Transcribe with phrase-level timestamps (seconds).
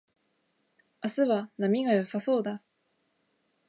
[1.03, 2.63] 明日は波が良さそうだ